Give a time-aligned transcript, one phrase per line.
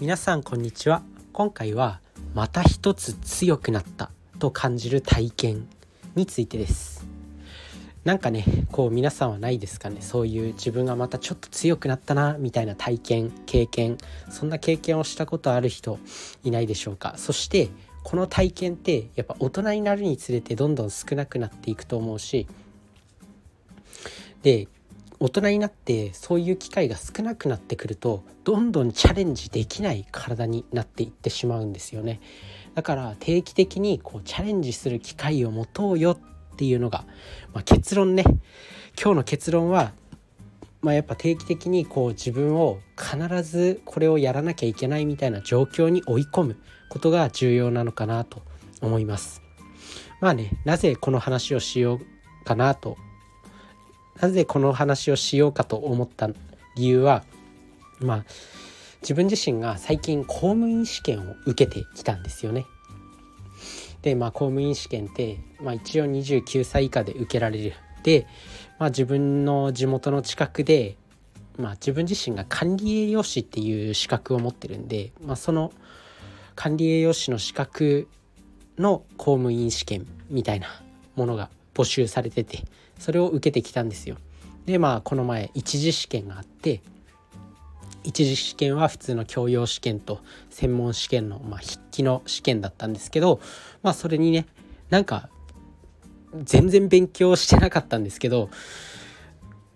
[0.00, 1.04] 皆さんこんにちは。
[1.32, 2.00] 今回は
[2.34, 5.68] また一つ強くなったと感じる体験
[6.16, 7.06] についてです。
[8.02, 9.98] なんかねこう皆さんはないですかね。
[10.00, 13.96] そういう自分がまたちょっと強くなったなみたいな体験経験
[14.30, 16.00] そんな経験をしたことある人
[16.42, 17.14] いないでしょうか。
[17.16, 17.68] そして
[18.02, 22.48] この体験ってやっぱ大人になるにつれてどんどん少なくなっていくと思うし
[24.42, 24.66] で
[25.24, 32.20] 大人になってそういう機会が少なくなってくるとどんどんチャレンジできない体になっていってしまうんですよね。
[32.74, 37.06] だから定期的にこうチャレンジする機会を持とうよっていうのが、
[37.54, 38.22] まあ、結論ね。
[39.02, 39.92] 今日の結論は、
[40.82, 46.56] まあ、やっぱ定期的にこう自分を必ずこれをやらなきゃいけないみたいな状況に追い込む
[46.90, 48.42] ことが重要なのかなと
[48.82, 49.40] 思います。
[50.20, 52.98] まあねなぜこの話をしようかなと
[54.20, 56.28] なぜこの話をしようかと思った
[56.76, 57.24] 理由は
[58.00, 58.24] まあ
[59.02, 62.64] 自分自身が最近公務員試験を受けてきたんですよね。
[64.02, 68.26] でまあ公務員試験って、まあ、一応29歳以下で受けられるで、
[68.78, 70.96] まあ、自分の地元の近くで、
[71.58, 75.72] まあ、自分自身が管理栄養士っていう資格を持ってるんで、まあ、その
[76.54, 78.06] 管理栄養士の資格
[78.78, 80.68] の公務員試験みたいな
[81.16, 82.64] ものが募集されてて
[82.98, 84.16] それを受けてきたんですよ。
[84.66, 86.80] でまあこの前一次試験があって
[88.02, 90.20] 一次試験は普通の教養試験と
[90.50, 93.40] 専門試験の、まあ、筆記の試験だったんですけど
[93.82, 94.46] まあそれにね
[94.90, 95.28] なんか
[96.42, 98.50] 全然勉強してなかったんですけど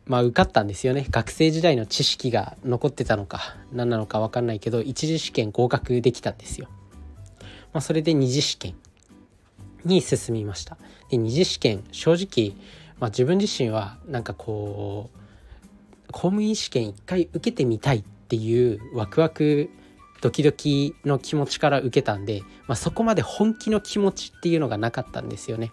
[0.07, 6.69] まあ受かったんですよね学生時代の知識が残ってたのか何なのか分かんないけど一次試験合格できたんですよ。
[7.73, 8.75] まあ、それで二次試験
[9.85, 10.79] に進みました。
[11.11, 12.57] で二次試験正直、
[13.01, 15.19] まあ、自分自身はなんかこう
[16.13, 19.71] 公務員試験一回受けてみたいっていうワクワク
[20.21, 25.71] ドキドキの気持ちから受けたんで、まあ、そこまで本気の気持ちっていうのがなかったんですよね。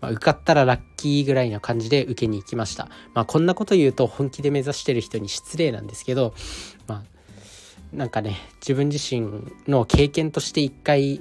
[0.00, 2.88] まあ、受かったらラッキーぐらいな感じで受けに行きました。
[3.14, 6.34] まあ、こんなこと言うと本気で目指してる人に失礼なんですけど、
[6.88, 11.20] まあ、なんかね自分自身の経験として一回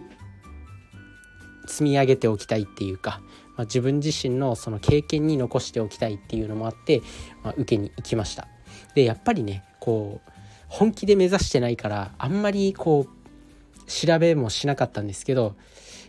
[1.67, 3.21] 積み上げておきたいっていうか、
[3.55, 7.01] まあ、自分自身のその経験に残しておきたいっていうのもあって、
[7.43, 8.47] まあ、受けに行きました。
[8.95, 10.31] でやっぱりねこう
[10.67, 15.55] 本気で目指してないからあんまりこう調べもしなかったんですけど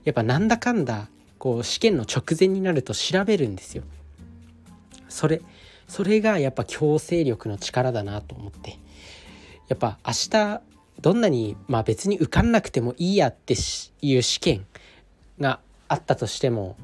[0.04, 3.82] やっぱなんだかんだこう試験の直前になると調べるんですよ。
[5.08, 5.42] それ
[5.86, 8.78] それがやっぱ強制力の力だなと思って
[9.68, 10.60] やっぱ明日
[11.00, 13.54] どんなにまあ別に受かんなくてもいいやって
[14.00, 14.66] いう試験
[15.38, 16.76] があったとしても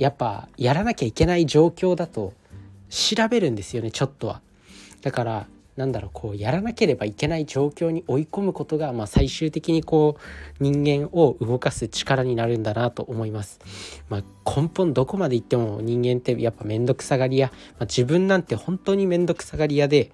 [0.00, 2.32] やっぱやらなきゃいけない状況だと
[2.88, 4.40] 調べるんですよねちょっとは。
[5.02, 5.46] だから
[5.76, 13.60] なんだろうこうやらなければいけない状況に追い込むことが、まあ、最終的にこう人間を動かす力になるんだなと思います。
[14.08, 14.22] まあ、
[14.60, 20.12] 根本どこまでいっても人間ってやっぱ面倒くさがり屋、まあ、自分なんて本当に面倒くさがり屋で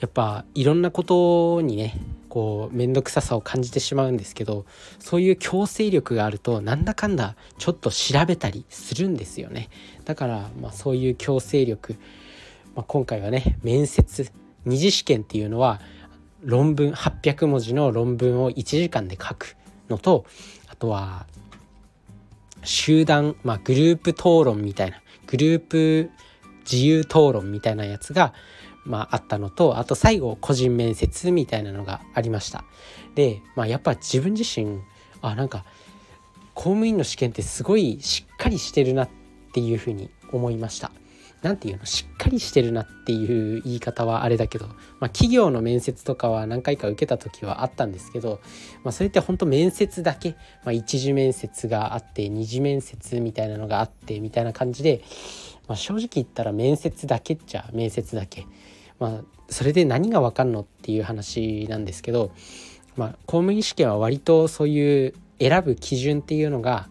[0.00, 1.98] やっぱいろんなことにね
[2.36, 4.66] こう面倒くささを感じてしまうんですけど
[4.98, 9.70] そういう強制力があるとなんだかんだちょっと調べたりするんですよね。
[10.04, 11.96] だからまあそういう強制力
[12.74, 14.30] まあ、今回はね面接
[14.66, 15.80] 二次試験っていうのは
[16.42, 19.56] 論文800文字の論文を1時間で書く
[19.88, 20.26] のと
[20.68, 21.26] あとは
[22.64, 26.10] 集団、まあ、グループ討論みたいなグループ
[26.70, 28.34] 自由討論みたいなやつが、
[28.86, 32.64] まあ、あったのとあと最後個人面接みたいなのがありました。
[33.14, 34.80] で、まあ、やっぱ自分自身
[35.22, 35.64] あなんか
[36.54, 39.10] 公務員の試験ってすごいしっかりしてるなっ
[39.52, 40.90] ていうふうに思いました。
[41.42, 48.40] 何て言うのしっかりしてるなっていう言い方はあれだけど、まあ、企業の面接とかは何回か受けた時はあったんですけど、
[48.82, 50.30] まあ、それって本当面接だけ、
[50.64, 55.02] まあ、一次面接があって二次面接みたいなのがあってみたいな感じで、
[55.68, 58.46] まあ、正直言ったら面接だけっちゃ面接だけ、
[58.98, 62.32] まあ、それで何が分かんのっていう話なんですけど、
[62.96, 66.88] まあ、公務員試験は割とそういう選ぶ基準っていうのが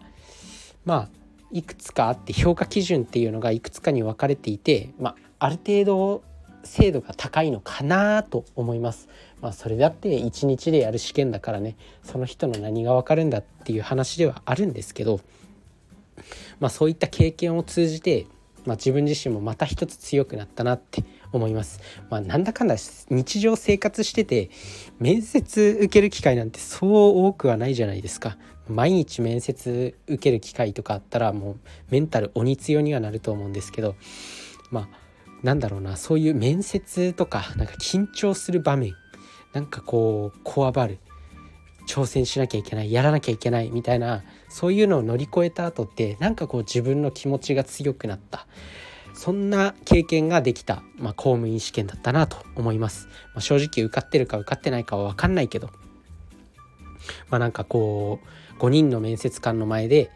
[0.84, 1.08] まあ
[1.52, 5.16] いくつかあって評価基準っていうのがいくつかに分かれていて、まあ、
[5.46, 6.22] ある程度
[6.64, 9.08] 精度が高いのかなと思います。
[9.40, 15.20] まあ、それだって1日でやる試験だからねその人の何が分かるんだっていう話ではあるんですけど、
[16.58, 18.26] まあ、そういった経験を通じて、
[18.64, 21.80] まあ、自分自身もまた一つ強くなったなって思います。
[22.10, 22.76] まあ、なんだかんだ
[23.10, 24.50] 日常生活してて
[24.98, 28.36] 面接受ける機会なんてそう多くはないじゃないですか。
[28.68, 31.56] 毎日面接受ける機会とかあったらもう
[31.90, 33.94] メンタル鬼強にはなると思うんですけど
[34.70, 34.88] まあ
[35.42, 38.94] なんだろうなそういう面接とかなんか緊張する場面
[39.52, 40.98] なんかこうこわばる
[41.86, 48.46] 挑戦しなきゃいけないやらなきゃいけないみたいなそういうのを乗り越えた後ってなんかこう自分の気持ちが強くなった
[49.16, 55.70] そんな経験ができた、まあ、公務員試験だったなと思います、まあ、正直受かってるか受かってないかは分かんないけど
[57.30, 60.10] まあなんかこう5人の面接官の前で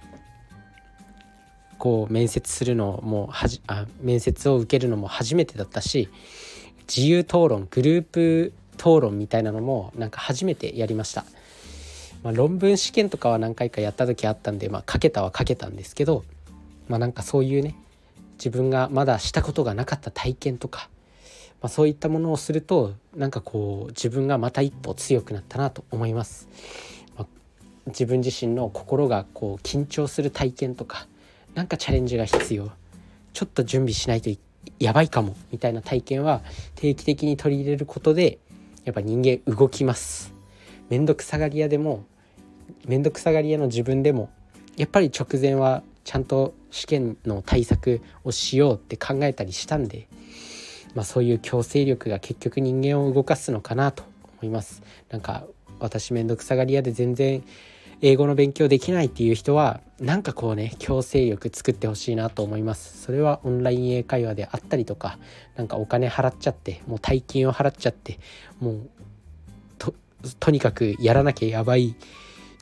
[1.79, 6.11] こう面接するのもはじあ面接を受けるのも初めてだったし
[6.94, 11.25] 自由討論グループ討論みたいなのもなんか初めてやりました。
[12.23, 16.25] まあ、論文試験とかは何回かやった時あったんで、まあ、書けたは書けたんですけど、
[16.87, 17.76] まあ、なんかそういうね
[18.40, 20.88] 自分がまだしたことがなかった体験とか、
[21.60, 26.48] まあ、そういったものをするとなんかこう自分がまた一歩強くなったなと思います。
[27.19, 27.26] まあ、
[27.88, 31.06] 自分自身の心がこう緊張する体験とか
[31.54, 32.70] なんかチャレンジが必要
[33.34, 34.31] ちょっと準備しないと
[34.78, 36.40] やばいかもみたいな体験は
[36.76, 38.38] 定期的に取り入れることで
[38.84, 40.32] やっぱ人間動きます
[40.88, 42.04] めんどくさがり屋でも
[42.87, 44.31] めんどくさがり屋の自分でも
[44.76, 50.08] やっぱり直前はちゃんと試験の対策をしようって考えたりしたんで、
[50.94, 54.05] まあ、そういう強制力が結局人間を動かすのかなと
[54.41, 54.82] 思います。
[55.11, 55.44] なんか
[55.79, 57.43] 私めんどくさがり屋で全然
[58.02, 63.02] 英語の勉強できないっていう人はなんかこうね強制力作ってほしいなと思います。
[63.02, 65.19] それはオンライン英会話であったりとか
[65.56, 68.19] なんかお金払っちゃってもう大金を払っちゃって
[68.58, 68.91] もう
[69.79, 69.94] と
[70.38, 71.94] とにかくやらなきゃやばい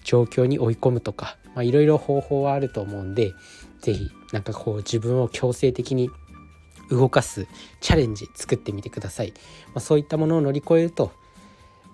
[0.08, 3.34] 状況に追い込むとかいろいろ方法はあると思うんで
[3.82, 6.10] 是非なんかこう自分を強制的に
[6.90, 7.46] 動かす
[7.80, 9.34] チャレンジ作ってみてください、
[9.66, 11.12] まあ、そういったものを乗り越えると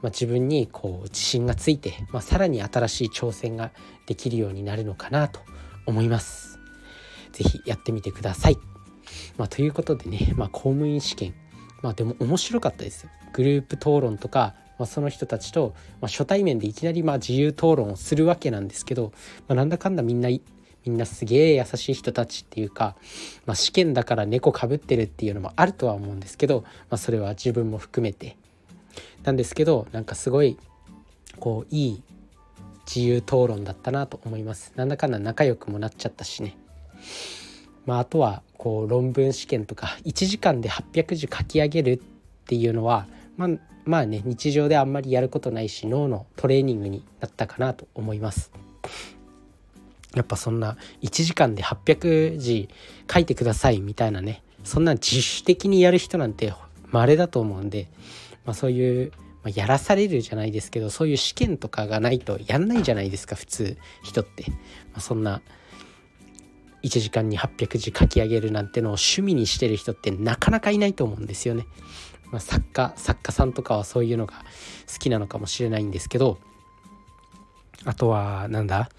[0.02, 3.70] まあ、自分にこう自信がついて、まあ、さらに新しい挑戦が
[4.04, 5.40] できるようになるのかなと
[5.86, 6.58] 思います。
[7.32, 8.58] 是非やってみてください。
[9.38, 11.34] まあ、ということでね、まあ、公務員試験
[11.84, 13.10] まあでも面白かったですよ。
[13.34, 19.12] グループ討論とか、まあ、その人たちと、まあ、初対面でいきなりまあ自由討論をするわけなんですけど、
[19.48, 22.94] まあ、なんだかんだみんなみんなすげえ優しい人たちっていうか、
[23.46, 28.36] まあ、試験だから猫かぶってるっていうのもあるとは思うんですけど、まあ、それは自分も含めて。
[29.24, 30.58] なんですけどなんかすごい
[31.40, 32.02] こういい
[32.86, 34.72] 自由討論だったなと思います。
[34.76, 36.56] なんだかんだ仲良くもなっちゃったしね。
[37.86, 41.98] まああとはこう論文試験とか1時間で800字書き上げるっ
[42.46, 43.06] ていうのは
[43.36, 43.48] まあ
[43.84, 48.50] まあね日常であんまりやることないし脳のトレーニングになったかなと思います
[50.14, 52.68] やっぱそんな1時間で800字
[53.12, 56.52] 書いてくださいみたいなねそんな自主的にやる人なんて
[56.90, 57.88] 稀だと思うんで
[58.44, 64.56] まあ、そういう、ま、やらされるじゃないですけどそういう試験とかがないとやんないじゃないですか普通人って、ま
[64.96, 65.40] あ、そんな
[66.82, 71.66] 1時間に800字書き上げるなんてのを趣味にしてる人ってなかなかいないと思うんですよね。
[72.34, 74.34] まあ、作家作家さんとかはそういうのが
[74.92, 76.38] 好きなのかもしれないんですけど
[77.84, 78.90] あとはなんだ？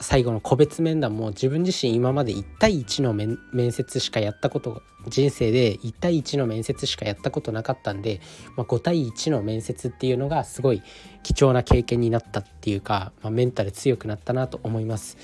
[0.00, 3.38] 最後の個別面談も自分自身今まで1対1の面
[3.70, 8.20] 接しかやったこと人生で1対1の面接しかやったことなかったんで、
[8.56, 10.82] まあ、5対1の面接っていうのがすごい
[11.22, 15.16] 貴重な経験になったっていうか、まあ、メンタル強くなったなと思います。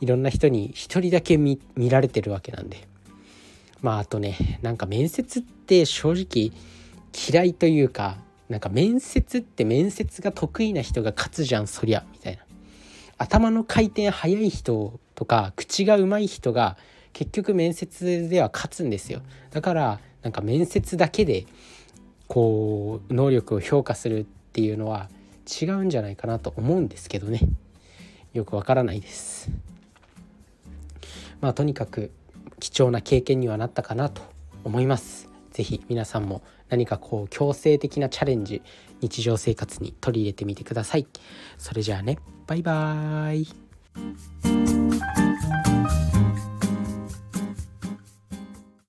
[0.00, 1.58] いろんな人に1人だけ見
[1.90, 2.86] られてるわけなんで。
[3.82, 6.52] まああとねなんか面接って正直
[7.30, 12.42] 嫌いというかなんか面接って面接が得意な人が勝つじゃんそりゃみたいな。
[13.18, 16.76] 頭の回転速い人とか口が上手い人が
[17.12, 19.22] 結局面接では勝つんですよ。
[19.50, 21.46] だからなんか面接だけで
[22.28, 25.08] こう能力を評価するっていうのは
[25.60, 27.40] 違うんじゃないかなと思うんですけどね。
[28.34, 29.50] よくわからないです。
[31.40, 32.10] まあとにかく
[32.60, 34.22] 貴重な経験にはなったかなと
[34.64, 35.28] 思います。
[35.52, 38.62] 是非皆さんも何かこう強制的なチャレンジ
[39.00, 41.06] 日常生活に取り入れてみてください。
[41.58, 44.65] それじゃあねバイバーイ。